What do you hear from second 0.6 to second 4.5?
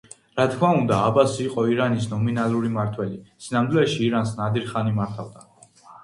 უნდა, აბასი იყო ირანის ნომინალური მმართველი, სინამდვილეში ირანს